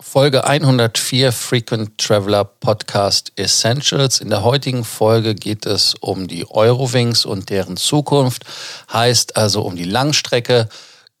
Folge 0.00 0.44
104 0.44 1.32
Frequent 1.32 1.98
Traveler 1.98 2.44
Podcast 2.44 3.32
Essentials. 3.36 4.20
In 4.20 4.30
der 4.30 4.42
heutigen 4.42 4.84
Folge 4.84 5.34
geht 5.34 5.66
es 5.66 5.94
um 5.94 6.28
die 6.28 6.46
Eurowings 6.50 7.24
und 7.24 7.50
deren 7.50 7.76
Zukunft, 7.76 8.44
heißt 8.92 9.36
also 9.36 9.62
um 9.62 9.76
die 9.76 9.84
Langstrecke. 9.84 10.68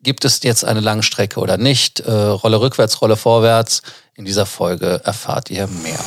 Gibt 0.04 0.24
es 0.24 0.42
jetzt 0.42 0.64
eine 0.64 0.80
Langstrecke 0.80 1.38
oder 1.38 1.56
nicht? 1.56 2.00
Äh, 2.00 2.10
Rolle 2.10 2.60
rückwärts, 2.60 3.00
Rolle 3.00 3.16
vorwärts. 3.16 3.82
In 4.16 4.24
dieser 4.24 4.46
Folge 4.46 5.00
erfahrt 5.04 5.48
ihr 5.48 5.68
mehr. 5.68 5.98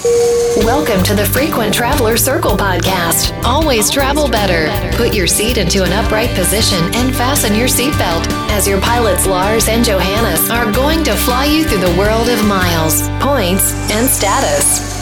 Welcome 0.66 1.02
to 1.04 1.16
the 1.16 1.24
Frequent 1.24 1.74
Traveler 1.74 2.18
Circle 2.18 2.58
podcast. 2.58 3.34
Always 3.46 3.90
travel 3.90 4.30
better. 4.30 4.70
Put 4.98 5.16
your 5.16 5.28
seat 5.28 5.58
into 5.58 5.82
an 5.84 5.94
upright 5.94 6.30
position 6.36 6.78
and 6.94 7.16
fasten 7.16 7.55
your 7.55 7.70
seatbelt 7.70 8.28
as 8.52 8.68
your 8.68 8.82
pilots 8.82 9.26
Lars 9.26 9.70
and 9.70 9.86
Johannes 9.86 10.50
are 10.50 10.70
going 10.73 11.04
to 11.05 11.16
fly 11.16 11.46
you 11.46 11.64
through 11.64 11.82
the 11.82 11.98
world 11.98 12.27
of 12.27 12.44
miles, 12.46 13.08
points, 13.22 13.73
and 13.91 14.09
status. 14.09 14.95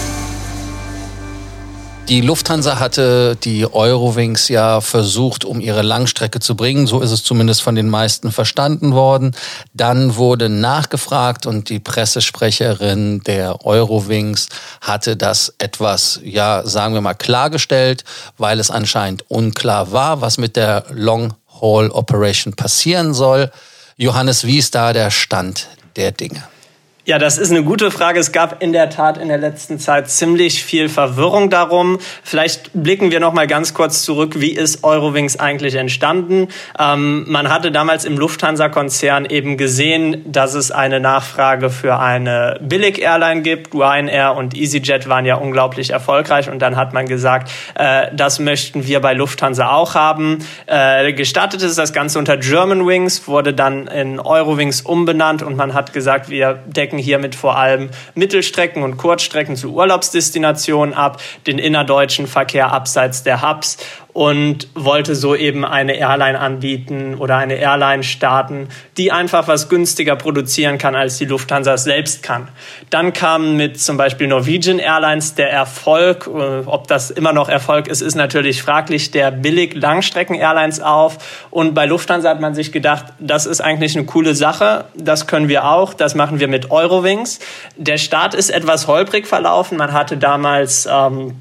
Die 2.10 2.20
Lufthansa 2.20 2.80
hatte 2.80 3.38
die 3.38 3.66
Eurowings 3.66 4.50
ja 4.50 4.82
versucht, 4.82 5.46
um 5.46 5.62
ihre 5.62 5.84
Langstrecke 5.84 6.42
zu 6.42 6.56
bringen. 6.56 6.86
So 6.86 7.00
ist 7.00 7.12
es 7.12 7.24
zumindest 7.24 7.62
von 7.62 7.76
den 7.76 7.90
meisten 7.90 8.34
verstanden 8.34 8.92
worden. 8.92 9.34
Dann 9.74 10.18
wurde 10.18 10.50
nachgefragt 10.50 11.46
und 11.46 11.70
die 11.70 11.80
Pressesprecherin 11.80 13.22
der 13.22 13.66
Eurowings 13.66 14.50
hatte 14.82 15.16
das 15.16 15.56
etwas, 15.60 16.20
ja, 16.26 16.64
sagen 16.66 16.94
wir 16.94 17.02
mal, 17.02 17.14
klargestellt, 17.14 18.04
weil 18.38 18.60
es 18.60 18.70
anscheinend 18.70 19.24
unklar 19.32 19.94
war, 19.94 20.20
was 20.20 20.38
mit 20.38 20.58
der 20.58 20.84
Long 20.92 21.34
Haul 21.62 21.90
Operation 21.90 22.54
passieren 22.54 23.14
soll. 23.14 23.50
Johannes, 23.96 24.44
wie 24.44 24.58
ist 24.58 24.76
da 24.76 24.92
der 24.92 25.10
Stand 25.10 25.68
der 25.96 26.12
Dinge? 26.12 26.44
Ja, 27.06 27.20
das 27.20 27.38
ist 27.38 27.52
eine 27.52 27.64
gute 27.64 27.92
Frage. 27.92 28.18
Es 28.18 28.32
gab 28.32 28.64
in 28.64 28.72
der 28.72 28.90
Tat 28.90 29.18
in 29.18 29.28
der 29.28 29.38
letzten 29.38 29.78
Zeit 29.78 30.10
ziemlich 30.10 30.64
viel 30.64 30.88
Verwirrung 30.88 31.50
darum. 31.50 32.00
Vielleicht 32.24 32.70
blicken 32.72 33.12
wir 33.12 33.20
noch 33.20 33.34
mal 33.34 33.46
ganz 33.46 33.74
kurz 33.74 34.04
zurück. 34.04 34.36
Wie 34.40 34.52
ist 34.52 34.86
Eurowings 34.86 35.38
eigentlich 35.38 35.76
entstanden? 35.76 36.48
Ähm, 36.80 37.26
man 37.30 37.50
hatte 37.50 37.74
damals 37.74 38.06
im 38.06 38.18
Lufthansa-Konzern 38.18 39.26
eben 39.26 39.58
gesehen, 39.58 40.24
dass 40.32 40.54
es 40.54 40.72
eine 40.72 41.02
Nachfrage 41.02 41.70
für 41.72 42.00
eine 42.00 42.58
Billig-Airline 42.62 43.42
gibt. 43.42 43.76
Ryanair 43.76 44.38
und 44.38 44.56
EasyJet 44.56 45.10
waren 45.10 45.26
ja 45.26 45.36
unglaublich 45.36 45.90
erfolgreich 45.90 46.50
und 46.50 46.60
dann 46.60 46.78
hat 46.78 46.94
man 46.94 47.08
gesagt, 47.08 47.52
äh, 47.76 48.08
das 48.14 48.40
möchten 48.40 48.88
wir 48.88 49.02
bei 49.02 49.14
Lufthansa 49.14 49.72
auch 49.72 49.96
haben. 49.96 50.38
Äh, 50.68 51.12
gestartet 51.12 51.64
ist 51.64 51.78
das 51.78 51.92
Ganze 51.92 52.18
unter 52.18 52.38
Germanwings, 52.38 53.28
wurde 53.28 53.54
dann 53.54 53.88
in 53.88 54.22
Eurowings 54.22 54.84
umbenannt 54.84 55.44
und 55.44 55.58
man 55.58 55.74
hat 55.74 55.92
gesagt, 55.92 56.30
wir 56.30 56.64
decken 56.66 56.93
decken 56.94 57.00
hiermit 57.00 57.36
vor 57.36 57.58
allem 57.58 57.90
Mittelstrecken 58.14 58.84
und 58.84 58.98
Kurzstrecken 58.98 59.56
zu 59.56 59.74
Urlaubsdestinationen 59.74 60.94
ab, 60.94 61.22
den 61.48 61.58
innerdeutschen 61.58 62.28
Verkehr 62.28 62.72
abseits 62.72 63.24
der 63.24 63.42
Hubs 63.42 63.78
und 64.14 64.68
wollte 64.76 65.16
so 65.16 65.36
eben 65.36 65.66
eine 65.66 65.96
Airline 65.96 66.40
anbieten 66.40 67.16
oder 67.16 67.38
eine 67.38 67.56
Airline 67.56 68.04
starten, 68.04 68.70
die 68.98 69.12
einfach 69.12 69.48
was 69.48 69.70
günstiger 69.70 70.16
produzieren 70.16 70.78
kann, 70.78 70.96
als 70.96 71.18
die 71.18 71.26
Lufthansa 71.26 71.78
selbst 71.78 72.22
kann. 72.22 72.48
Dann 72.92 73.14
kam 73.14 73.58
mit 73.58 73.82
zum 73.82 73.98
Beispiel 73.98 74.28
Norwegian 74.28 74.78
Airlines 74.78 75.34
der 75.34 75.52
Erfolg, 75.52 76.28
äh, 76.28 76.66
ob 76.66 76.88
das 76.88 77.10
immer 77.10 77.34
noch 77.34 77.50
Erfolg 77.50 77.88
ist, 77.88 78.02
ist 78.02 78.16
natürlich 78.16 78.62
fraglich, 78.62 79.10
der 79.10 79.32
billig 79.32 79.74
Langstrecken-Airlines 79.74 80.80
auf. 80.80 81.18
Und 81.50 81.74
bei 81.74 81.88
Lufthansa 81.88 82.30
hat 82.30 82.40
man 82.40 82.54
sich 82.54 82.72
gedacht, 82.72 83.06
das 83.20 83.48
ist 83.48 83.62
eigentlich 83.62 83.98
eine 83.98 84.06
coole 84.06 84.36
Sache, 84.36 84.86
das 84.96 85.26
können 85.26 85.48
wir 85.48 85.66
auch, 85.66 85.94
das 85.96 86.14
machen 86.14 86.40
wir 86.40 86.48
mit 86.48 86.70
Eurowings. 86.70 87.40
Der 87.78 87.98
Start 87.98 88.36
ist 88.36 88.52
etwas 88.52 88.88
holprig 88.88 89.26
verlaufen. 89.26 89.78
Man 89.78 89.92
hatte 89.92 90.18
damals 90.18 90.88
ähm, 90.92 91.36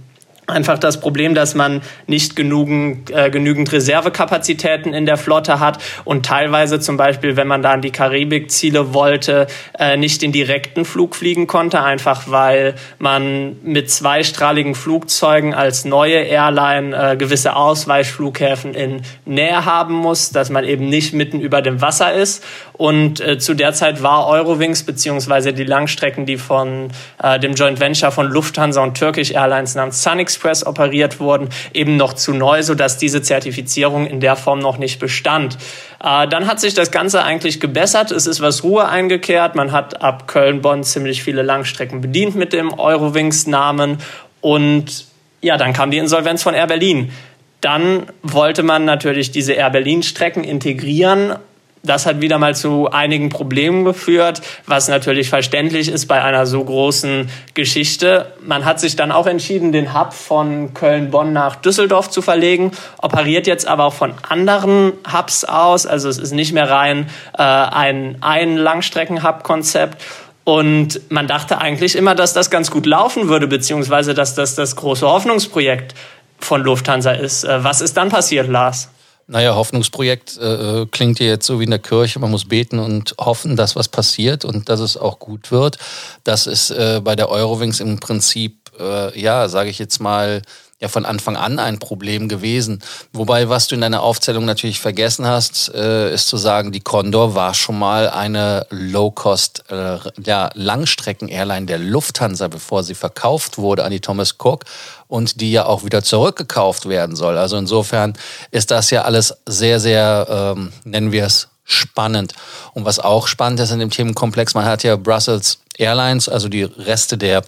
einfach 0.48 0.78
das 0.78 1.00
Problem, 1.00 1.34
dass 1.34 1.54
man 1.54 1.82
nicht 2.06 2.34
genügend, 2.34 3.10
äh, 3.10 3.30
genügend 3.30 3.70
Reservekapazitäten 3.70 4.92
in 4.92 5.06
der 5.06 5.16
Flotte 5.16 5.60
hat 5.60 5.78
und 6.04 6.26
teilweise 6.26 6.80
zum 6.80 6.96
Beispiel, 6.96 7.36
wenn 7.36 7.46
man 7.46 7.62
da 7.62 7.72
an 7.72 7.80
die 7.80 7.92
Karibikziele 7.92 8.92
wollte, 8.92 9.46
äh, 9.78 9.96
nicht 9.96 10.20
den 10.20 10.32
direkten 10.32 10.84
Flug 10.84 11.14
fliegen 11.14 11.46
konnte, 11.46 11.82
einfach 11.82 12.24
weil 12.26 12.74
man 12.98 13.56
mit 13.62 13.90
zweistrahligen 13.90 14.74
Flugzeugen 14.74 15.54
als 15.54 15.84
neue 15.84 16.18
Airline 16.22 17.12
äh, 17.12 17.16
gewisse 17.16 17.54
Ausweichflughäfen 17.54 18.74
in 18.74 19.02
Nähe 19.24 19.64
haben 19.64 19.94
muss, 19.94 20.30
dass 20.30 20.50
man 20.50 20.64
eben 20.64 20.88
nicht 20.88 21.14
mitten 21.14 21.40
über 21.40 21.62
dem 21.62 21.80
Wasser 21.80 22.12
ist. 22.12 22.44
Und 22.72 23.20
äh, 23.20 23.38
zu 23.38 23.54
der 23.54 23.72
Zeit 23.74 24.02
war 24.02 24.26
Eurowings 24.26 24.82
beziehungsweise 24.82 25.52
die 25.52 25.64
Langstrecken, 25.64 26.26
die 26.26 26.36
von 26.36 26.90
äh, 27.22 27.38
dem 27.38 27.54
Joint 27.54 27.80
Venture 27.80 28.10
von 28.10 28.26
Lufthansa 28.28 28.82
und 28.82 28.96
Turkish 28.96 29.30
Airlines 29.30 29.74
namens 29.74 30.02
Sun 30.02 30.18
Express 30.18 30.66
operiert 30.66 31.20
wurden, 31.20 31.48
eben 31.74 31.96
noch 31.96 32.14
zu 32.14 32.32
neu, 32.32 32.62
sodass 32.62 32.98
diese 32.98 33.22
Zertifizierung 33.22 34.06
in 34.06 34.20
der 34.20 34.36
Form 34.36 34.58
noch 34.58 34.78
nicht 34.78 35.00
bestand. 35.00 35.58
Äh, 36.02 36.26
dann 36.28 36.46
hat 36.46 36.60
sich 36.60 36.74
das 36.74 36.90
Ganze 36.90 37.22
eigentlich 37.22 37.60
gebessert. 37.60 38.10
Es 38.10 38.26
ist 38.26 38.40
was 38.40 38.64
Ruhe 38.64 38.88
eingekehrt. 38.88 39.54
Man 39.54 39.72
hat 39.72 40.02
ab 40.02 40.26
Köln-Bonn 40.26 40.82
ziemlich 40.82 41.22
viele 41.22 41.42
Langstrecken 41.42 42.00
bedient 42.00 42.34
mit 42.34 42.52
dem 42.52 42.72
Eurowings-Namen. 42.78 43.98
Und 44.40 45.06
ja, 45.42 45.56
dann 45.56 45.72
kam 45.72 45.90
die 45.90 45.98
Insolvenz 45.98 46.42
von 46.42 46.54
Air 46.54 46.66
Berlin. 46.66 47.12
Dann 47.60 48.06
wollte 48.22 48.62
man 48.62 48.84
natürlich 48.84 49.30
diese 49.30 49.52
Air 49.52 49.70
Berlin-Strecken 49.70 50.42
integrieren 50.42 51.36
das 51.82 52.06
hat 52.06 52.20
wieder 52.20 52.38
mal 52.38 52.54
zu 52.54 52.90
einigen 52.90 53.28
Problemen 53.28 53.84
geführt, 53.84 54.40
was 54.66 54.88
natürlich 54.88 55.28
verständlich 55.28 55.88
ist 55.88 56.06
bei 56.06 56.22
einer 56.22 56.46
so 56.46 56.62
großen 56.62 57.28
Geschichte. 57.54 58.32
Man 58.40 58.64
hat 58.64 58.78
sich 58.78 58.94
dann 58.94 59.10
auch 59.10 59.26
entschieden, 59.26 59.72
den 59.72 59.98
Hub 59.98 60.12
von 60.12 60.74
Köln-Bonn 60.74 61.32
nach 61.32 61.56
Düsseldorf 61.56 62.08
zu 62.08 62.22
verlegen, 62.22 62.70
operiert 62.98 63.46
jetzt 63.46 63.66
aber 63.66 63.84
auch 63.84 63.94
von 63.94 64.14
anderen 64.28 64.92
Hubs 65.12 65.44
aus. 65.44 65.86
Also 65.86 66.08
es 66.08 66.18
ist 66.18 66.32
nicht 66.32 66.52
mehr 66.52 66.70
rein 66.70 67.08
äh, 67.36 67.42
ein, 67.42 68.18
ein 68.20 68.56
Langstrecken-Hub-Konzept. 68.56 70.00
Und 70.44 71.00
man 71.10 71.26
dachte 71.26 71.58
eigentlich 71.58 71.96
immer, 71.96 72.14
dass 72.14 72.32
das 72.32 72.50
ganz 72.50 72.70
gut 72.70 72.86
laufen 72.86 73.28
würde, 73.28 73.46
beziehungsweise 73.46 74.14
dass 74.14 74.34
das 74.34 74.54
das 74.54 74.74
große 74.76 75.06
Hoffnungsprojekt 75.06 75.94
von 76.38 76.62
Lufthansa 76.62 77.12
ist. 77.12 77.44
Äh, 77.44 77.64
was 77.64 77.80
ist 77.80 77.96
dann 77.96 78.08
passiert, 78.08 78.48
Lars? 78.48 78.88
Naja, 79.32 79.54
Hoffnungsprojekt 79.54 80.36
äh, 80.36 80.84
klingt 80.90 81.18
ja 81.18 81.24
jetzt 81.24 81.46
so 81.46 81.58
wie 81.58 81.64
in 81.64 81.70
der 81.70 81.78
Kirche. 81.78 82.18
Man 82.18 82.30
muss 82.30 82.44
beten 82.44 82.78
und 82.78 83.14
hoffen, 83.18 83.56
dass 83.56 83.74
was 83.74 83.88
passiert 83.88 84.44
und 84.44 84.68
dass 84.68 84.78
es 84.78 84.98
auch 84.98 85.18
gut 85.18 85.50
wird. 85.50 85.78
Das 86.22 86.46
ist 86.46 86.70
äh, 86.70 87.00
bei 87.02 87.16
der 87.16 87.30
Eurowings 87.30 87.80
im 87.80 87.98
Prinzip, 87.98 88.70
äh, 88.78 89.18
ja, 89.18 89.48
sage 89.48 89.70
ich 89.70 89.78
jetzt 89.78 90.00
mal, 90.00 90.42
ja 90.82 90.88
von 90.88 91.06
Anfang 91.06 91.36
an 91.36 91.60
ein 91.60 91.78
Problem 91.78 92.28
gewesen. 92.28 92.82
Wobei, 93.12 93.48
was 93.48 93.68
du 93.68 93.76
in 93.76 93.80
deiner 93.80 94.02
Aufzählung 94.02 94.44
natürlich 94.44 94.80
vergessen 94.80 95.26
hast, 95.26 95.72
äh, 95.74 96.12
ist 96.12 96.26
zu 96.26 96.36
sagen, 96.36 96.72
die 96.72 96.80
Condor 96.80 97.36
war 97.36 97.54
schon 97.54 97.78
mal 97.78 98.10
eine 98.10 98.66
Low-Cost, 98.70 99.64
äh, 99.70 99.98
ja, 100.26 100.50
Langstrecken-Airline 100.54 101.66
der 101.66 101.78
Lufthansa, 101.78 102.48
bevor 102.48 102.82
sie 102.82 102.96
verkauft 102.96 103.58
wurde 103.58 103.84
an 103.84 103.92
die 103.92 104.00
Thomas 104.00 104.34
Cook 104.38 104.64
und 105.06 105.40
die 105.40 105.52
ja 105.52 105.66
auch 105.66 105.84
wieder 105.84 106.02
zurückgekauft 106.02 106.88
werden 106.88 107.14
soll. 107.14 107.38
Also 107.38 107.56
insofern 107.56 108.14
ist 108.50 108.72
das 108.72 108.90
ja 108.90 109.02
alles 109.02 109.34
sehr, 109.46 109.78
sehr, 109.78 110.26
ähm, 110.28 110.72
nennen 110.82 111.12
wir 111.12 111.26
es, 111.26 111.48
spannend. 111.64 112.34
Und 112.74 112.84
was 112.84 112.98
auch 112.98 113.28
spannend 113.28 113.60
ist 113.60 113.70
in 113.70 113.78
dem 113.78 113.90
Themenkomplex, 113.90 114.54
man 114.54 114.64
hat 114.64 114.82
ja 114.82 114.96
Brussels 114.96 115.60
Airlines, 115.78 116.28
also 116.28 116.48
die 116.48 116.64
Reste 116.64 117.16
der 117.16 117.44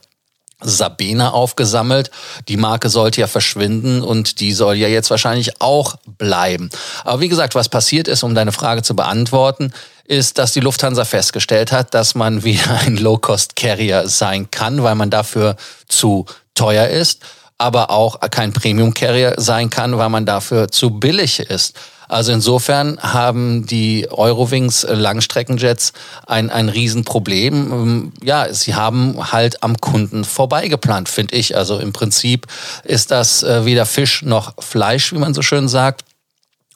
Sabena 0.64 1.30
aufgesammelt. 1.30 2.10
Die 2.48 2.56
Marke 2.56 2.88
sollte 2.88 3.20
ja 3.20 3.26
verschwinden 3.26 4.02
und 4.02 4.40
die 4.40 4.52
soll 4.52 4.76
ja 4.76 4.88
jetzt 4.88 5.10
wahrscheinlich 5.10 5.60
auch 5.60 5.96
bleiben. 6.18 6.70
Aber 7.04 7.20
wie 7.20 7.28
gesagt, 7.28 7.54
was 7.54 7.68
passiert 7.68 8.08
ist, 8.08 8.22
um 8.22 8.34
deine 8.34 8.52
Frage 8.52 8.82
zu 8.82 8.96
beantworten, 8.96 9.72
ist, 10.06 10.38
dass 10.38 10.52
die 10.52 10.60
Lufthansa 10.60 11.04
festgestellt 11.04 11.72
hat, 11.72 11.94
dass 11.94 12.14
man 12.14 12.44
wieder 12.44 12.80
ein 12.86 12.96
Low-Cost-Carrier 12.96 14.08
sein 14.08 14.50
kann, 14.50 14.82
weil 14.82 14.94
man 14.94 15.10
dafür 15.10 15.56
zu 15.88 16.26
teuer 16.54 16.88
ist, 16.88 17.20
aber 17.58 17.90
auch 17.90 18.20
kein 18.30 18.52
Premium-Carrier 18.52 19.34
sein 19.38 19.70
kann, 19.70 19.96
weil 19.96 20.08
man 20.08 20.26
dafür 20.26 20.68
zu 20.68 20.90
billig 20.90 21.40
ist. 21.40 21.76
Also 22.08 22.32
insofern 22.32 22.98
haben 23.00 23.66
die 23.66 24.08
Eurowings 24.10 24.84
äh, 24.84 24.94
Langstreckenjets 24.94 25.92
ein, 26.26 26.50
ein 26.50 26.68
Riesenproblem. 26.68 27.72
Ähm, 27.72 28.12
ja, 28.22 28.52
sie 28.52 28.74
haben 28.74 29.32
halt 29.32 29.62
am 29.62 29.76
Kunden 29.78 30.24
vorbeigeplant, 30.24 31.08
finde 31.08 31.36
ich. 31.36 31.56
Also 31.56 31.78
im 31.78 31.92
Prinzip 31.92 32.46
ist 32.84 33.10
das 33.10 33.42
äh, 33.42 33.64
weder 33.64 33.86
Fisch 33.86 34.22
noch 34.22 34.54
Fleisch, 34.62 35.12
wie 35.12 35.18
man 35.18 35.34
so 35.34 35.42
schön 35.42 35.68
sagt. 35.68 36.04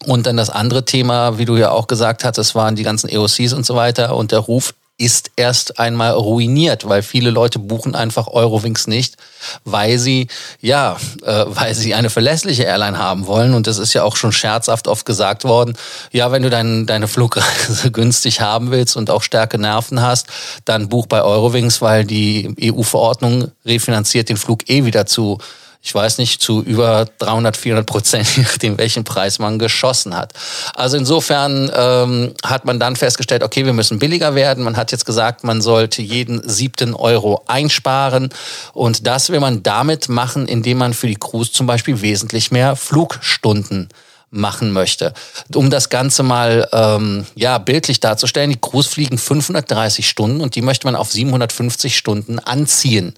Und 0.05 0.27
dann 0.27 0.37
das 0.37 0.51
andere 0.51 0.85
Thema, 0.85 1.39
wie 1.39 1.45
du 1.45 1.57
ja 1.57 1.71
auch 1.71 1.89
gesagt 1.89 2.25
hattest, 2.25 2.55
waren 2.55 2.77
die 2.77 2.85
ganzen 2.85 3.09
EOCs 3.09 3.53
und 3.53 3.67
so 3.67 3.75
weiter 3.75 4.15
und 4.17 4.31
der 4.31 4.39
Ruf 4.39 4.75
ist 4.99 5.31
erst 5.37 5.79
einmal 5.79 6.13
ruiniert, 6.13 6.89
weil 6.89 7.03
viele 7.03 7.31
Leute 7.31 7.61
buchen 7.61 7.95
einfach 7.95 8.27
Eurowings 8.27 8.89
nicht, 8.89 9.17
weil 9.65 9.99
sie 9.99 10.27
ja, 10.61 10.97
äh, 11.23 11.45
weil 11.47 11.75
sie 11.77 11.95
eine 11.95 12.11
verlässliche 12.11 12.65
Airline 12.65 12.99
haben 12.99 13.29
wollen 13.29 13.55
und 13.55 13.69
das 13.69 13.79
ist 13.79 13.95
ja 13.95 14.03
auch 14.03 14.17
schon 14.17 14.33
scherzhaft 14.33 14.89
oft 14.89 15.07
gesagt 15.07 15.45
worden. 15.45 15.77
Ja, 16.11 16.33
wenn 16.33 16.43
du 16.43 16.51
dein, 16.51 16.87
deine 16.87 17.07
Flugreise 17.07 17.91
günstig 17.93 18.41
haben 18.41 18.73
willst 18.73 18.97
und 18.97 19.09
auch 19.09 19.23
starke 19.23 19.57
Nerven 19.57 20.03
hast, 20.03 20.27
dann 20.65 20.89
buch 20.89 21.07
bei 21.07 21.23
Eurowings, 21.23 21.81
weil 21.81 22.05
die 22.05 22.55
EU-Verordnung 22.61 23.53
refinanziert 23.65 24.29
den 24.29 24.37
Flug 24.37 24.69
eh 24.69 24.85
wieder 24.85 25.07
zu 25.07 25.39
ich 25.81 25.95
weiß 25.95 26.19
nicht, 26.19 26.43
zu 26.43 26.63
über 26.63 27.07
300, 27.19 27.57
400 27.57 27.87
Prozent, 27.87 28.29
je 28.37 28.43
nachdem, 28.43 28.79
welchen 28.79 29.05
Preis 29.05 29.39
man 29.39 29.59
geschossen 29.59 30.17
hat. 30.17 30.33
Also 30.75 30.97
insofern 30.97 31.71
ähm, 31.75 32.35
hat 32.45 32.65
man 32.65 32.81
dann 32.81 32.97
festgestellt, 32.97 33.43
okay, 33.43 33.65
wir 33.65 33.73
müssen 33.73 33.99
billiger 33.99 34.35
werden. 34.35 34.65
Man 34.65 34.77
hat 34.77 34.93
jetzt 34.93 35.07
gesagt, 35.07 35.45
man 35.45 35.63
sollte 35.63 36.03
jeden 36.03 36.47
siebten 36.49 36.95
Euro 36.95 37.43
einsparen. 37.47 38.31
Und 38.73 39.07
das 39.07 39.31
will 39.31 39.41
man 39.41 39.63
damit 39.63 40.09
machen, 40.09 40.47
indem 40.47 40.79
man 40.79 40.95
für 40.95 41.07
die 41.07 41.17
Crews 41.17 41.53
zum 41.53 41.67
Beispiel 41.67 42.03
wesentlich 42.03 42.51
mehr 42.51 42.77
Flugstunden 42.77 43.89
machen 44.31 44.73
möchte. 44.73 45.15
Um 45.55 45.71
das 45.71 45.89
Ganze 45.89 46.23
mal 46.23 46.69
ähm, 46.73 47.25
ja 47.35 47.59
bildlich 47.59 48.01
darzustellen, 48.01 48.51
die 48.51 48.61
Crews 48.61 48.87
fliegen 48.87 49.17
530 49.17 50.09
Stunden 50.09 50.41
und 50.41 50.55
die 50.55 50.63
möchte 50.63 50.87
man 50.87 50.97
auf 50.97 51.11
750 51.11 51.97
Stunden 51.97 52.39
anziehen. 52.39 53.15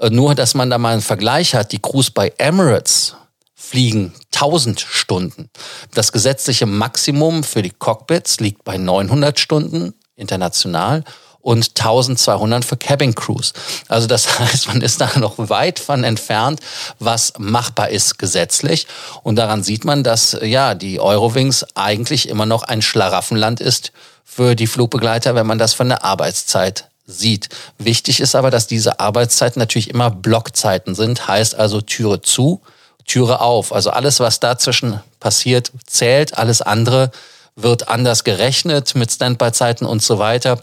Äh, 0.00 0.10
nur, 0.10 0.34
dass 0.34 0.54
man 0.54 0.70
da 0.70 0.78
mal 0.78 0.92
einen 0.92 1.02
Vergleich 1.02 1.54
hat, 1.54 1.72
die 1.72 1.80
Crews 1.80 2.10
bei 2.10 2.32
Emirates 2.38 3.14
fliegen 3.54 4.12
1000 4.34 4.80
Stunden. 4.80 5.50
Das 5.94 6.12
gesetzliche 6.12 6.66
Maximum 6.66 7.44
für 7.44 7.62
die 7.62 7.70
Cockpits 7.70 8.40
liegt 8.40 8.64
bei 8.64 8.78
900 8.78 9.38
Stunden 9.38 9.94
international 10.16 11.04
und 11.40 11.68
1200 11.78 12.64
für 12.64 12.76
Cabin 12.76 13.14
Crews. 13.14 13.52
Also 13.88 14.06
das 14.06 14.38
heißt, 14.38 14.68
man 14.68 14.80
ist 14.80 15.00
da 15.00 15.10
noch 15.18 15.34
weit 15.36 15.78
von 15.78 16.04
entfernt, 16.04 16.60
was 16.98 17.34
machbar 17.38 17.90
ist 17.90 18.18
gesetzlich. 18.18 18.86
Und 19.22 19.36
daran 19.36 19.62
sieht 19.62 19.84
man, 19.84 20.02
dass 20.02 20.36
ja 20.42 20.74
die 20.74 21.00
Eurowings 21.00 21.64
eigentlich 21.74 22.28
immer 22.28 22.46
noch 22.46 22.62
ein 22.62 22.82
Schlaraffenland 22.82 23.60
ist 23.60 23.92
für 24.24 24.54
die 24.54 24.66
Flugbegleiter, 24.66 25.34
wenn 25.34 25.46
man 25.46 25.58
das 25.58 25.74
von 25.74 25.88
der 25.88 26.04
Arbeitszeit 26.04 26.89
sieht. 27.10 27.48
Wichtig 27.78 28.20
ist 28.20 28.34
aber, 28.34 28.50
dass 28.50 28.66
diese 28.66 29.00
Arbeitszeiten 29.00 29.60
natürlich 29.60 29.90
immer 29.90 30.10
Blockzeiten 30.10 30.94
sind, 30.94 31.28
heißt 31.28 31.54
also 31.54 31.80
Türe 31.80 32.22
zu, 32.22 32.62
Türe 33.06 33.40
auf. 33.40 33.72
Also 33.72 33.90
alles, 33.90 34.20
was 34.20 34.40
dazwischen 34.40 35.00
passiert, 35.18 35.72
zählt, 35.86 36.38
alles 36.38 36.62
andere 36.62 37.10
wird 37.56 37.88
anders 37.88 38.24
gerechnet 38.24 38.94
mit 38.94 39.10
Standby-Zeiten 39.10 39.84
und 39.84 40.02
so 40.02 40.18
weiter. 40.18 40.62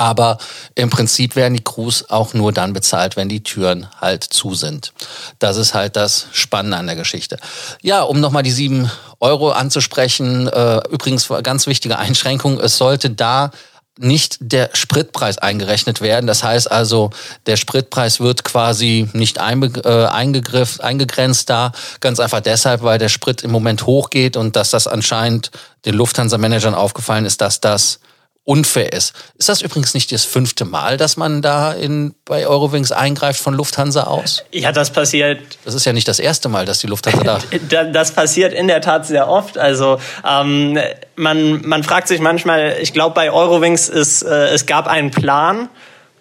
Aber 0.00 0.38
im 0.76 0.90
Prinzip 0.90 1.34
werden 1.34 1.54
die 1.54 1.64
Crews 1.64 2.08
auch 2.08 2.32
nur 2.32 2.52
dann 2.52 2.72
bezahlt, 2.72 3.16
wenn 3.16 3.28
die 3.28 3.42
Türen 3.42 3.88
halt 4.00 4.22
zu 4.22 4.54
sind. 4.54 4.92
Das 5.40 5.56
ist 5.56 5.74
halt 5.74 5.96
das 5.96 6.28
Spannende 6.30 6.76
an 6.76 6.86
der 6.86 6.94
Geschichte. 6.94 7.36
Ja, 7.82 8.02
um 8.02 8.20
nochmal 8.20 8.44
die 8.44 8.52
sieben 8.52 8.88
Euro 9.18 9.50
anzusprechen, 9.50 10.46
äh, 10.46 10.80
übrigens 10.88 11.28
ganz 11.42 11.66
wichtige 11.66 11.98
Einschränkung, 11.98 12.60
es 12.60 12.78
sollte 12.78 13.10
da 13.10 13.50
nicht 13.98 14.38
der 14.40 14.70
Spritpreis 14.72 15.38
eingerechnet 15.38 16.00
werden. 16.00 16.26
Das 16.26 16.42
heißt 16.42 16.70
also, 16.70 17.10
der 17.46 17.56
Spritpreis 17.56 18.20
wird 18.20 18.44
quasi 18.44 19.08
nicht 19.12 19.38
äh, 19.38 19.40
eingegriff, 19.40 20.80
eingegrenzt 20.80 21.50
da. 21.50 21.72
Ganz 22.00 22.20
einfach 22.20 22.40
deshalb, 22.40 22.82
weil 22.82 22.98
der 22.98 23.08
Sprit 23.08 23.42
im 23.42 23.50
Moment 23.50 23.86
hochgeht 23.86 24.36
und 24.36 24.56
dass 24.56 24.70
das 24.70 24.86
anscheinend 24.86 25.50
den 25.84 25.94
Lufthansa-Managern 25.94 26.74
aufgefallen 26.74 27.24
ist, 27.24 27.40
dass 27.40 27.60
das 27.60 28.00
unfair 28.48 28.94
ist. 28.94 29.12
Ist 29.36 29.50
das 29.50 29.60
übrigens 29.60 29.92
nicht 29.92 30.10
das 30.10 30.24
fünfte 30.24 30.64
Mal, 30.64 30.96
dass 30.96 31.18
man 31.18 31.42
da 31.42 31.72
in, 31.72 32.14
bei 32.24 32.46
Eurowings 32.46 32.92
eingreift 32.92 33.40
von 33.40 33.52
Lufthansa 33.52 34.04
aus? 34.04 34.42
Ja, 34.52 34.72
das 34.72 34.90
passiert. 34.90 35.58
Das 35.66 35.74
ist 35.74 35.84
ja 35.84 35.92
nicht 35.92 36.08
das 36.08 36.18
erste 36.18 36.48
Mal, 36.48 36.64
dass 36.64 36.78
die 36.78 36.86
Lufthansa 36.86 37.22
da. 37.22 37.84
das 37.92 38.12
passiert 38.12 38.54
in 38.54 38.66
der 38.66 38.80
Tat 38.80 39.06
sehr 39.06 39.28
oft. 39.28 39.58
Also 39.58 40.00
ähm, 40.26 40.78
man, 41.14 41.60
man 41.68 41.82
fragt 41.82 42.08
sich 42.08 42.20
manchmal, 42.20 42.76
ich 42.80 42.94
glaube, 42.94 43.14
bei 43.14 43.30
Eurowings 43.30 43.90
ist, 43.90 44.22
äh, 44.22 44.48
es 44.48 44.64
gab 44.64 44.86
einen 44.86 45.10
Plan 45.10 45.68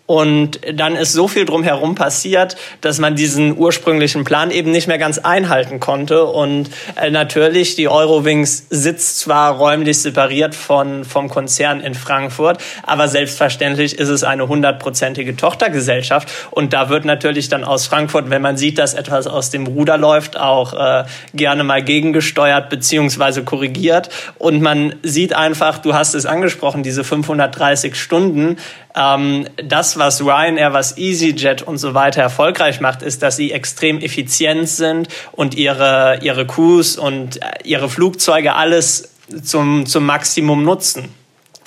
und 0.07 0.61
dann 0.73 0.95
ist 0.95 1.11
so 1.11 1.27
viel 1.27 1.43
drumherum 1.43 1.93
passiert, 1.93 2.55
dass 2.79 2.97
man 2.97 3.17
diesen 3.17 3.57
ursprünglichen 3.57 4.23
Plan 4.23 4.51
eben 4.51 4.71
nicht 4.71 4.87
mehr 4.87 4.97
ganz 4.97 5.17
einhalten 5.17 5.81
konnte. 5.81 6.23
Und 6.23 6.69
äh, 6.95 7.11
natürlich, 7.11 7.75
die 7.75 7.89
Eurowings 7.89 8.67
sitzt 8.69 9.19
zwar 9.19 9.57
räumlich 9.57 10.01
separiert 10.01 10.55
von, 10.55 11.03
vom 11.03 11.27
Konzern 11.27 11.81
in 11.81 11.93
Frankfurt, 11.93 12.59
aber 12.83 13.09
selbstverständlich 13.09 13.99
ist 13.99 14.07
es 14.07 14.23
eine 14.23 14.47
hundertprozentige 14.47 15.35
Tochtergesellschaft. 15.35 16.29
Und 16.51 16.71
da 16.71 16.87
wird 16.87 17.03
natürlich 17.03 17.49
dann 17.49 17.65
aus 17.65 17.85
Frankfurt, 17.85 18.29
wenn 18.29 18.41
man 18.41 18.55
sieht, 18.55 18.77
dass 18.77 18.93
etwas 18.93 19.27
aus 19.27 19.49
dem 19.49 19.67
Ruder 19.67 19.97
läuft, 19.97 20.39
auch 20.39 20.73
äh, 20.73 21.03
gerne 21.33 21.65
mal 21.65 21.83
gegengesteuert 21.83 22.69
beziehungsweise 22.69 23.43
korrigiert. 23.43 24.07
Und 24.37 24.61
man 24.61 24.95
sieht 25.03 25.33
einfach, 25.33 25.79
du 25.79 25.93
hast 25.93 26.13
es 26.13 26.25
angesprochen, 26.25 26.81
diese 26.81 27.03
530 27.03 27.97
Stunden, 27.97 28.55
ähm, 28.97 29.47
das, 29.63 29.97
was 29.97 30.21
Ryanair, 30.21 30.73
was 30.73 30.97
EasyJet 30.97 31.61
und 31.61 31.77
so 31.77 31.93
weiter 31.93 32.21
erfolgreich 32.21 32.81
macht, 32.81 33.01
ist, 33.01 33.21
dass 33.21 33.35
sie 33.35 33.51
extrem 33.51 33.99
effizient 33.99 34.67
sind 34.67 35.07
und 35.31 35.55
ihre, 35.55 36.19
ihre 36.23 36.47
Crews 36.47 36.97
und 36.97 37.37
äh, 37.37 37.45
ihre 37.63 37.89
Flugzeuge 37.89 38.55
alles 38.55 39.11
zum, 39.43 39.85
zum 39.85 40.05
Maximum 40.05 40.63
nutzen. 40.63 41.13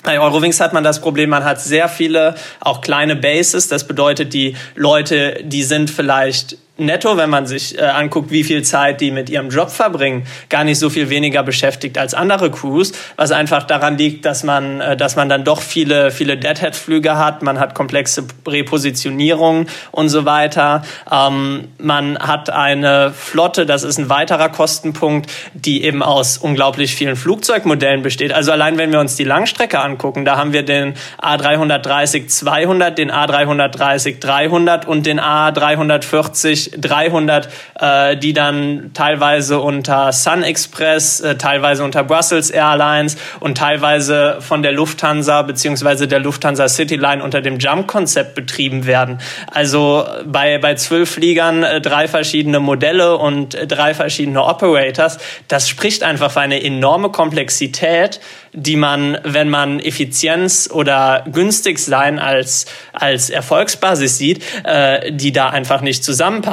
Bei 0.03 0.19
Eurowings 0.19 0.59
hat 0.59 0.73
man 0.73 0.83
das 0.83 0.99
Problem, 0.99 1.29
man 1.29 1.43
hat 1.43 1.61
sehr 1.61 1.87
viele, 1.87 2.35
auch 2.59 2.81
kleine 2.81 3.15
Bases. 3.15 3.67
Das 3.67 3.87
bedeutet, 3.87 4.33
die 4.33 4.55
Leute, 4.75 5.41
die 5.43 5.63
sind 5.63 5.91
vielleicht 5.91 6.57
netto, 6.81 7.17
wenn 7.17 7.29
man 7.29 7.45
sich 7.45 7.77
äh, 7.77 7.81
anguckt, 7.81 8.31
wie 8.31 8.43
viel 8.43 8.63
Zeit 8.63 9.01
die 9.01 9.11
mit 9.11 9.29
ihrem 9.29 9.49
Job 9.49 9.69
verbringen, 9.69 10.25
gar 10.49 10.63
nicht 10.63 10.79
so 10.79 10.89
viel 10.89 11.09
weniger 11.09 11.43
beschäftigt 11.43 11.97
als 11.97 12.13
andere 12.13 12.51
Crews, 12.51 12.91
was 13.15 13.31
einfach 13.31 13.63
daran 13.63 13.97
liegt, 13.97 14.25
dass 14.25 14.43
man, 14.43 14.81
äh, 14.81 14.97
dass 14.97 15.15
man 15.15 15.29
dann 15.29 15.43
doch 15.43 15.61
viele, 15.61 16.11
viele 16.11 16.37
Deadhead-Flüge 16.37 17.17
hat, 17.17 17.43
man 17.43 17.59
hat 17.59 17.75
komplexe 17.75 18.25
Repositionierungen 18.47 19.67
und 19.91 20.09
so 20.09 20.25
weiter. 20.25 20.83
Ähm, 21.11 21.69
man 21.77 22.17
hat 22.19 22.49
eine 22.49 23.13
Flotte, 23.15 23.65
das 23.65 23.83
ist 23.83 23.97
ein 23.97 24.09
weiterer 24.09 24.49
Kostenpunkt, 24.49 25.31
die 25.53 25.83
eben 25.83 26.03
aus 26.03 26.37
unglaublich 26.37 26.95
vielen 26.95 27.15
Flugzeugmodellen 27.15 28.01
besteht. 28.01 28.33
Also 28.33 28.51
allein 28.51 28.77
wenn 28.77 28.91
wir 28.91 28.99
uns 28.99 29.15
die 29.15 29.23
Langstrecke 29.23 29.79
angucken, 29.79 30.25
da 30.25 30.37
haben 30.37 30.53
wir 30.53 30.63
den 30.63 30.95
A330-200, 31.21 32.91
den 32.91 33.11
A330-300 33.11 34.85
und 34.85 35.05
den 35.05 35.19
A340 35.19 36.70
300, 36.77 37.49
äh, 37.79 38.17
die 38.17 38.33
dann 38.33 38.91
teilweise 38.93 39.59
unter 39.59 40.11
Sun 40.11 40.43
Express, 40.43 41.21
äh, 41.21 41.35
teilweise 41.35 41.83
unter 41.83 42.03
Brussels 42.03 42.49
Airlines 42.49 43.17
und 43.39 43.57
teilweise 43.57 44.37
von 44.39 44.63
der 44.63 44.71
Lufthansa 44.71 45.41
beziehungsweise 45.43 46.07
der 46.07 46.19
Lufthansa 46.19 46.67
Cityline 46.67 47.23
unter 47.23 47.41
dem 47.41 47.59
Jump-Konzept 47.59 48.35
betrieben 48.35 48.85
werden. 48.85 49.19
Also 49.47 50.05
bei, 50.25 50.57
bei 50.57 50.75
zwölf 50.75 51.11
Fliegern 51.11 51.63
äh, 51.63 51.81
drei 51.81 52.07
verschiedene 52.07 52.59
Modelle 52.59 53.17
und 53.17 53.55
äh, 53.55 53.67
drei 53.67 53.93
verschiedene 53.93 54.43
Operators. 54.43 55.17
Das 55.47 55.69
spricht 55.69 56.03
einfach 56.03 56.31
für 56.31 56.41
eine 56.41 56.63
enorme 56.63 57.09
Komplexität, 57.09 58.19
die 58.53 58.75
man, 58.75 59.17
wenn 59.23 59.49
man 59.49 59.79
Effizienz 59.79 60.69
oder 60.71 61.23
günstig 61.31 61.79
sein 61.79 62.19
als, 62.19 62.65
als 62.93 63.29
Erfolgsbasis 63.29 64.17
sieht, 64.17 64.43
äh, 64.63 65.11
die 65.11 65.31
da 65.31 65.49
einfach 65.49 65.81
nicht 65.81 66.03
zusammenpasst. 66.03 66.50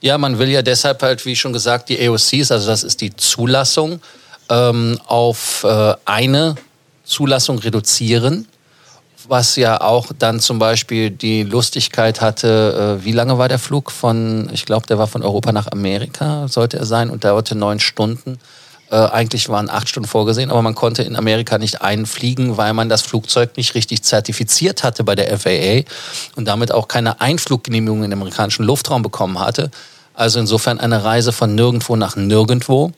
Ja, 0.00 0.18
man 0.18 0.38
will 0.38 0.48
ja 0.48 0.62
deshalb 0.62 1.02
halt, 1.02 1.24
wie 1.24 1.36
schon 1.36 1.52
gesagt, 1.52 1.88
die 1.88 2.06
AOCs, 2.06 2.50
also 2.52 2.66
das 2.66 2.84
ist 2.84 3.00
die 3.00 3.14
Zulassung, 3.16 4.00
ähm, 4.50 5.00
auf 5.06 5.64
äh, 5.64 5.94
eine 6.04 6.56
Zulassung 7.04 7.58
reduzieren 7.58 8.46
was 9.28 9.56
ja 9.56 9.80
auch 9.80 10.12
dann 10.18 10.40
zum 10.40 10.58
Beispiel 10.58 11.10
die 11.10 11.42
Lustigkeit 11.42 12.20
hatte, 12.20 12.98
äh, 13.00 13.04
wie 13.04 13.12
lange 13.12 13.38
war 13.38 13.48
der 13.48 13.58
Flug 13.58 13.90
von, 13.90 14.48
ich 14.52 14.64
glaube, 14.66 14.86
der 14.86 14.98
war 14.98 15.06
von 15.06 15.22
Europa 15.22 15.52
nach 15.52 15.70
Amerika, 15.70 16.48
sollte 16.48 16.78
er 16.78 16.86
sein, 16.86 17.10
und 17.10 17.24
dauerte 17.24 17.54
neun 17.54 17.80
Stunden. 17.80 18.38
Äh, 18.90 18.96
eigentlich 18.96 19.48
waren 19.48 19.68
acht 19.68 19.88
Stunden 19.88 20.08
vorgesehen, 20.08 20.50
aber 20.50 20.62
man 20.62 20.74
konnte 20.74 21.02
in 21.02 21.16
Amerika 21.16 21.58
nicht 21.58 21.82
einfliegen, 21.82 22.56
weil 22.56 22.72
man 22.72 22.88
das 22.88 23.02
Flugzeug 23.02 23.56
nicht 23.56 23.74
richtig 23.74 24.02
zertifiziert 24.04 24.84
hatte 24.84 25.02
bei 25.02 25.16
der 25.16 25.36
FAA 25.38 25.82
und 26.36 26.46
damit 26.46 26.70
auch 26.70 26.86
keine 26.86 27.20
Einfluggenehmigung 27.20 28.04
in 28.04 28.10
den 28.10 28.12
amerikanischen 28.12 28.64
Luftraum 28.64 29.02
bekommen 29.02 29.40
hatte. 29.40 29.70
Also 30.14 30.38
insofern 30.38 30.78
eine 30.78 31.02
Reise 31.02 31.32
von 31.32 31.54
nirgendwo 31.54 31.96
nach 31.96 32.16
nirgendwo. 32.16 32.92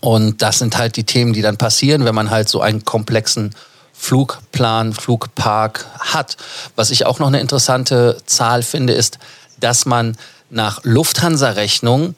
Und 0.00 0.42
das 0.42 0.58
sind 0.58 0.76
halt 0.76 0.96
die 0.96 1.04
Themen, 1.04 1.32
die 1.32 1.42
dann 1.42 1.56
passieren, 1.56 2.04
wenn 2.04 2.14
man 2.14 2.30
halt 2.30 2.48
so 2.48 2.60
einen 2.60 2.84
komplexen 2.84 3.54
Flugplan, 3.92 4.92
Flugpark 4.92 5.86
hat. 6.00 6.36
Was 6.74 6.90
ich 6.90 7.06
auch 7.06 7.20
noch 7.20 7.28
eine 7.28 7.40
interessante 7.40 8.18
Zahl 8.26 8.62
finde, 8.62 8.92
ist, 8.92 9.18
dass 9.60 9.86
man 9.86 10.16
nach 10.50 10.80
Lufthansa-Rechnung 10.82 12.16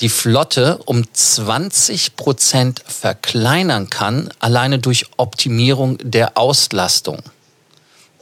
die 0.00 0.08
Flotte 0.08 0.78
um 0.84 1.04
20 1.12 2.16
Prozent 2.16 2.82
verkleinern 2.86 3.90
kann, 3.90 4.28
alleine 4.40 4.78
durch 4.78 5.06
Optimierung 5.16 5.98
der 6.02 6.36
Auslastung. 6.36 7.22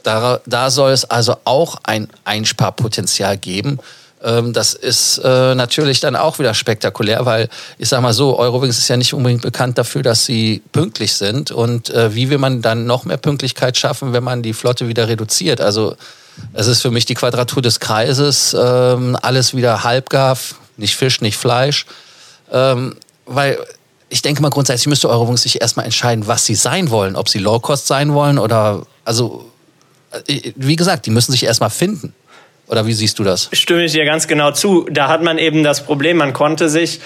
Da, 0.03 0.39
da 0.45 0.69
soll 0.69 0.91
es 0.91 1.05
also 1.05 1.37
auch 1.45 1.77
ein 1.83 2.07
Einsparpotenzial 2.23 3.37
geben. 3.37 3.79
Ähm, 4.23 4.53
das 4.53 4.73
ist 4.73 5.17
äh, 5.17 5.55
natürlich 5.55 5.99
dann 5.99 6.15
auch 6.15 6.39
wieder 6.39 6.53
spektakulär, 6.53 7.25
weil 7.25 7.49
ich 7.77 7.89
sag 7.89 8.01
mal 8.01 8.13
so, 8.13 8.37
Eurowings 8.37 8.77
ist 8.77 8.87
ja 8.87 8.97
nicht 8.97 9.13
unbedingt 9.13 9.41
bekannt 9.41 9.77
dafür, 9.77 10.03
dass 10.03 10.25
sie 10.25 10.61
pünktlich 10.71 11.13
sind. 11.13 11.51
Und 11.51 11.89
äh, 11.89 12.13
wie 12.13 12.29
will 12.29 12.37
man 12.37 12.61
dann 12.61 12.85
noch 12.85 13.05
mehr 13.05 13.17
Pünktlichkeit 13.17 13.77
schaffen, 13.77 14.13
wenn 14.13 14.23
man 14.23 14.43
die 14.43 14.53
Flotte 14.53 14.87
wieder 14.87 15.07
reduziert? 15.07 15.59
Also 15.59 15.95
es 16.53 16.67
ist 16.67 16.81
für 16.81 16.91
mich 16.91 17.05
die 17.05 17.15
Quadratur 17.15 17.61
des 17.61 17.79
Kreises, 17.79 18.55
ähm, 18.59 19.17
alles 19.21 19.55
wieder 19.55 19.83
halbgar, 19.83 20.37
nicht 20.77 20.95
Fisch, 20.95 21.21
nicht 21.21 21.37
Fleisch. 21.37 21.85
Ähm, 22.51 22.95
weil 23.25 23.57
ich 24.09 24.21
denke 24.21 24.41
mal 24.41 24.49
grundsätzlich 24.49 24.87
müsste 24.87 25.09
Eurowings 25.09 25.41
sich 25.41 25.61
erstmal 25.61 25.85
entscheiden, 25.85 26.27
was 26.27 26.45
sie 26.45 26.55
sein 26.55 26.89
wollen, 26.89 27.15
ob 27.15 27.27
sie 27.29 27.39
Low 27.39 27.59
Cost 27.59 27.87
sein 27.87 28.13
wollen 28.13 28.37
oder 28.37 28.85
also 29.03 29.51
äh, 30.27 30.51
wie 30.55 30.75
gesagt, 30.75 31.05
die 31.05 31.11
müssen 31.11 31.31
sich 31.31 31.43
erstmal 31.43 31.69
finden. 31.69 32.13
Oder 32.67 32.87
wie 32.87 32.93
siehst 32.93 33.19
du 33.19 33.23
das? 33.23 33.49
Stimme 33.53 33.85
ich 33.85 33.91
dir 33.91 34.05
ganz 34.05 34.27
genau 34.27 34.51
zu. 34.51 34.87
Da 34.89 35.07
hat 35.07 35.21
man 35.21 35.37
eben 35.37 35.63
das 35.63 35.85
Problem, 35.85 36.17
man 36.17 36.33
konnte 36.33 36.67
sich 36.67 36.99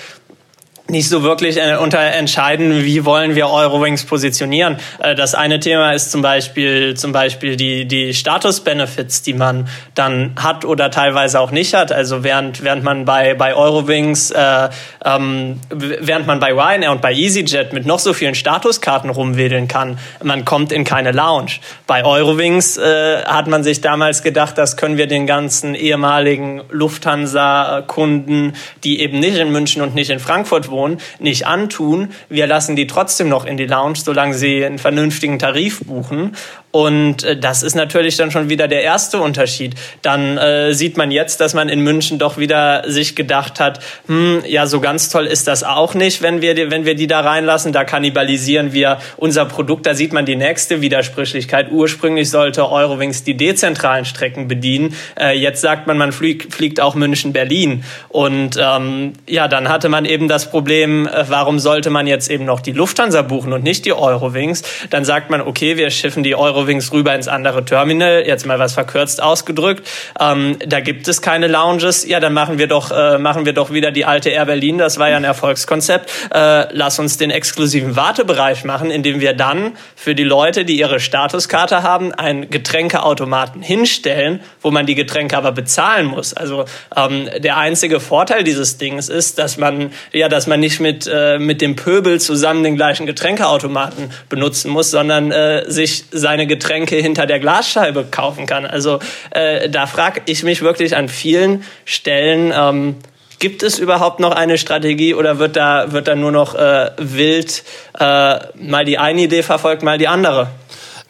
nicht 0.89 1.10
so 1.10 1.24
wirklich 1.24 1.58
äh, 1.58 1.77
unter 1.77 2.00
entscheiden, 2.00 2.84
wie 2.84 3.05
wollen 3.05 3.36
wir 3.36 3.50
Eurowings 3.50 4.05
positionieren. 4.05 4.77
Äh, 5.00 5.15
das 5.15 5.36
eine 5.36 5.60
Thema 5.60 5.91
ist 5.91 6.12
zum 6.12 6.22
Beispiel, 6.22 6.96
zum 6.96 7.12
Beispiel 7.12 7.55
die, 7.55 7.86
die 7.86 8.13
Status-Benefits, 8.13 9.22
die 9.22 9.34
man 9.34 9.67
dann 9.96 10.34
hat 10.36 10.65
oder 10.65 10.91
teilweise 10.91 11.39
auch 11.39 11.51
nicht 11.51 11.74
hat. 11.74 11.91
Also 11.91 12.24
während, 12.24 12.63
während 12.63 12.84
man 12.84 13.05
bei, 13.05 13.34
bei 13.34 13.53
Eurowings, 13.53 14.31
äh, 14.31 14.69
ähm, 15.05 15.60
während 15.69 16.27
man 16.27 16.39
bei 16.39 16.51
Ryanair 16.53 16.91
und 16.91 17.01
bei 17.01 17.13
EasyJet 17.13 17.74
mit 17.74 17.86
noch 17.86 18.00
so 18.00 18.13
vielen 18.13 18.36
Statuskarten 18.36 19.10
rumwedeln 19.10 19.67
kann, 19.67 20.00
man 20.24 20.46
kommt 20.46 20.72
in 20.72 20.84
keine 20.84 21.12
Lounge. 21.12 21.60
Bei 21.88 22.03
Eurowings 22.03 22.77
äh, 22.77 23.24
hat 23.24 23.48
man 23.48 23.63
sich 23.63 23.81
damals 23.81 24.24
gedacht, 24.24 24.58
das 24.58 24.77
können 24.77 24.98
wir 24.98 25.08
den 25.08 25.27
ganzen 25.27 25.75
ehemaligen 25.75 26.62
Lufthansa-Kunden, 26.69 28.53
die 28.84 29.01
eben 29.01 29.19
nicht 29.19 29.38
in 29.38 29.51
München 29.51 29.81
und 29.81 29.96
nicht 29.96 30.10
in 30.10 30.19
Frankfurt 30.19 30.69
wohnen, 30.69 30.78
Person 30.79 30.98
nicht 31.19 31.45
antun. 31.45 32.09
Wir 32.29 32.48
lassen 32.48 32.75
die 32.75 32.88
trotzdem 32.88 33.29
noch 33.29 33.45
in 33.45 33.57
die 33.57 33.65
Lounge, 33.65 33.98
solange 33.98 34.33
sie 34.33 34.63
einen 34.65 34.79
vernünftigen 34.79 35.39
Tarif 35.39 35.81
buchen. 35.86 36.36
Und 36.71 37.23
äh, 37.23 37.35
das 37.35 37.63
ist 37.63 37.75
natürlich 37.75 38.15
dann 38.17 38.29
schon 38.29 38.49
wieder 38.49 38.67
der 38.67 38.83
erste 38.83 39.19
Unterschied. 39.19 39.73
Dann 40.01 40.38
äh, 40.38 40.73
sieht 40.73 40.97
man 40.97 41.09
jetzt, 41.09 41.41
dass 41.41 41.53
man 41.53 41.67
in 41.67 41.81
München 41.81 42.19
doch 42.19 42.38
wieder 42.38 42.83
sich 42.85 43.15
gedacht 43.15 43.59
hat, 43.59 43.79
hm, 44.07 44.43
ja, 44.45 44.67
so 44.67 44.79
ganz 44.79 45.09
toll 45.09 45.25
ist 45.25 45.47
das 45.47 45.63
auch 45.63 45.95
nicht, 45.95 46.21
wenn 46.21 46.41
wir, 46.41 46.69
wenn 46.69 46.85
wir 46.85 46.93
die 46.93 47.07
da 47.07 47.21
reinlassen. 47.21 47.73
Da 47.73 47.85
kannibalisieren 47.85 48.71
wir 48.71 48.99
unser 49.17 49.45
Produkt. 49.45 49.88
Da 49.88 49.95
sieht 49.95 50.13
man 50.13 50.25
die 50.25 50.35
nächste 50.35 50.81
Widersprüchlichkeit. 50.81 51.71
Ursprünglich 51.71 52.29
sollte 52.29 52.69
Eurowings 52.69 53.23
die 53.23 53.35
dezentralen 53.35 54.05
Strecken 54.05 54.47
bedienen. 54.47 54.95
Äh, 55.19 55.39
jetzt 55.39 55.61
sagt 55.61 55.88
man, 55.88 55.97
man 55.97 56.11
fliegt, 56.11 56.53
fliegt 56.53 56.79
auch 56.79 56.93
München-Berlin. 56.93 57.83
Und 58.09 58.59
ähm, 58.61 59.13
ja, 59.27 59.47
dann 59.47 59.69
hatte 59.69 59.89
man 59.89 60.05
eben 60.05 60.27
das 60.27 60.51
Problem, 60.51 61.07
äh, 61.07 61.25
warum 61.29 61.57
sollte 61.57 61.89
man 61.89 62.05
jetzt 62.05 62.29
eben 62.29 62.45
noch 62.45 62.59
die 62.59 62.73
Lufthansa 62.73 63.23
buchen 63.23 63.53
und 63.53 63.63
nicht 63.63 63.85
die 63.85 63.93
Eurowings? 63.93 64.61
Dann 64.91 65.03
sagt 65.03 65.31
man, 65.31 65.41
okay, 65.41 65.75
wir 65.77 65.89
schiffen 65.89 66.21
die 66.21 66.35
Eurowings 66.35 66.58
Eurowings 66.59 66.91
rüber 66.91 67.15
ins 67.15 67.27
andere 67.27 67.63
Terminal, 67.63 68.23
jetzt 68.25 68.45
mal 68.45 68.59
was 68.59 68.73
verkürzt 68.73 69.23
ausgedrückt. 69.23 69.87
Ähm, 70.19 70.57
da 70.65 70.81
gibt 70.81 71.07
es 71.07 71.21
keine 71.21 71.47
Lounges. 71.47 72.07
Ja, 72.07 72.19
dann 72.19 72.33
machen 72.33 72.57
wir 72.57 72.67
doch, 72.67 72.91
äh, 72.91 73.17
machen 73.17 73.45
wir 73.45 73.53
doch 73.53 73.71
wieder 73.71 73.91
die 73.91 74.05
alte 74.05 74.29
Air 74.29 74.45
Berlin. 74.45 74.77
Das 74.77 74.99
war 74.99 75.09
ja 75.09 75.17
ein 75.17 75.23
Erfolgskonzept. 75.23 76.11
Äh, 76.33 76.67
lass 76.73 76.99
uns 76.99 77.17
den 77.17 77.31
exklusiven 77.31 77.95
Wartebereich 77.95 78.65
machen, 78.65 78.91
indem 78.91 79.21
wir 79.21 79.33
dann 79.33 79.77
für 79.95 80.15
die 80.15 80.23
Leute, 80.23 80.65
die 80.65 80.77
ihre 80.77 80.99
Statuskarte 80.99 81.83
haben, 81.83 82.13
einen 82.13 82.49
Getränkeautomaten 82.49 83.61
hinstellen, 83.61 84.41
wo 84.61 84.71
man 84.71 84.85
die 84.85 84.95
Getränke 84.95 85.37
aber 85.37 85.51
bezahlen 85.51 86.07
muss. 86.07 86.33
Also 86.33 86.65
ähm, 86.95 87.29
der 87.37 87.57
einzige 87.57 87.99
Vorteil 87.99 88.43
dieses 88.43 88.77
Dings 88.77 89.07
ist, 89.07 89.39
dass 89.39 89.57
man 89.57 89.91
ja, 90.11 90.27
dass 90.27 90.47
man 90.47 90.59
nicht 90.59 90.79
mit 90.79 91.09
äh, 91.11 91.39
mit 91.39 91.61
dem 91.61 91.75
Pöbel 91.75 92.19
zusammen 92.19 92.63
den 92.63 92.75
gleichen 92.75 93.05
Getränkeautomaten 93.05 94.11
benutzen 94.27 94.71
muss, 94.71 94.91
sondern 94.91 95.31
äh, 95.31 95.63
sich 95.69 96.03
seine 96.11 96.49
Getränke 96.50 96.98
hinter 96.98 97.25
der 97.25 97.39
Glasscheibe 97.39 98.08
kaufen 98.12 98.46
kann. 98.46 98.65
Also 98.65 99.00
äh, 99.32 99.70
da 99.70 99.88
frage 99.88 100.22
ich 100.25 100.44
mich 100.44 100.62
wirklich 100.62 100.98
an 100.98 101.08
vielen 101.08 101.63
Stellen, 101.86 102.51
ähm, 102.53 102.96
gibt 103.39 103.63
es 103.63 103.79
überhaupt 103.79 104.20
noch 104.20 104.32
eine 104.32 104.58
Strategie 104.58 105.13
oder 105.13 105.39
wird 105.39 105.56
da, 105.56 105.94
wird 105.94 106.10
da 106.10 106.15
nur 106.15 106.34
noch 106.34 106.56
äh, 106.56 106.91
wild 106.98 107.63
äh, 107.98 108.39
mal 108.56 108.84
die 108.86 108.98
eine 108.98 109.22
Idee 109.22 109.44
verfolgt, 109.44 109.82
mal 109.82 109.98
die 109.98 110.10
andere? 110.10 110.50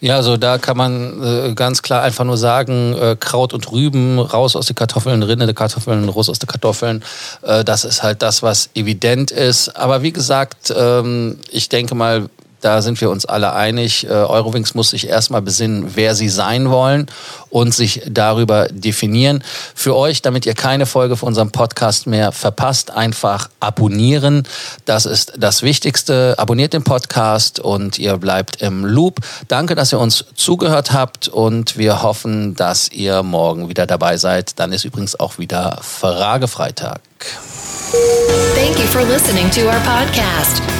Ja, 0.02 0.16
also 0.16 0.38
da 0.38 0.56
kann 0.56 0.78
man 0.78 1.22
äh, 1.22 1.54
ganz 1.54 1.82
klar 1.82 2.02
einfach 2.02 2.24
nur 2.24 2.38
sagen, 2.38 2.96
äh, 2.98 3.16
Kraut 3.20 3.52
und 3.52 3.70
Rüben 3.70 4.18
raus 4.18 4.56
aus 4.56 4.64
den 4.64 4.74
Kartoffeln, 4.74 5.22
Rinde 5.22 5.44
der 5.44 5.54
Kartoffeln 5.54 6.08
raus 6.08 6.30
aus 6.30 6.38
den 6.38 6.46
Kartoffeln. 6.46 7.04
Äh, 7.42 7.64
das 7.64 7.84
ist 7.84 8.02
halt 8.02 8.22
das, 8.22 8.42
was 8.42 8.70
evident 8.74 9.30
ist. 9.30 9.76
Aber 9.76 10.02
wie 10.02 10.12
gesagt, 10.12 10.72
ähm, 10.74 11.38
ich 11.50 11.68
denke 11.68 11.94
mal, 11.94 12.30
da 12.60 12.82
sind 12.82 13.00
wir 13.00 13.10
uns 13.10 13.26
alle 13.26 13.52
einig. 13.52 14.06
Äh, 14.06 14.10
Eurowings 14.10 14.74
muss 14.74 14.90
sich 14.90 15.08
erstmal 15.08 15.42
besinnen, 15.42 15.92
wer 15.94 16.14
sie 16.14 16.28
sein 16.28 16.70
wollen 16.70 17.06
und 17.48 17.74
sich 17.74 18.02
darüber 18.08 18.68
definieren. 18.68 19.42
Für 19.74 19.96
euch, 19.96 20.22
damit 20.22 20.46
ihr 20.46 20.54
keine 20.54 20.86
Folge 20.86 21.16
von 21.16 21.28
unserem 21.28 21.50
Podcast 21.50 22.06
mehr 22.06 22.32
verpasst, 22.32 22.90
einfach 22.90 23.48
abonnieren. 23.60 24.44
Das 24.84 25.06
ist 25.06 25.32
das 25.36 25.62
Wichtigste. 25.62 26.34
Abonniert 26.38 26.72
den 26.72 26.84
Podcast 26.84 27.58
und 27.60 27.98
ihr 27.98 28.16
bleibt 28.18 28.62
im 28.62 28.84
Loop. 28.84 29.20
Danke, 29.48 29.74
dass 29.74 29.92
ihr 29.92 29.98
uns 29.98 30.24
zugehört 30.34 30.92
habt 30.92 31.28
und 31.28 31.76
wir 31.78 32.02
hoffen, 32.02 32.54
dass 32.54 32.90
ihr 32.90 33.22
morgen 33.22 33.68
wieder 33.68 33.86
dabei 33.86 34.16
seid. 34.16 34.58
Dann 34.58 34.72
ist 34.72 34.84
übrigens 34.84 35.18
auch 35.18 35.38
wieder 35.38 35.78
Fragefreitag. 35.82 37.00
Thank 38.54 38.78
you 38.78 38.86
for 38.86 39.02
listening 39.02 39.50
to 39.50 39.66
our 39.66 39.80
podcast. 39.80 40.79